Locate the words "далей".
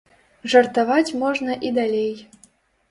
1.81-2.13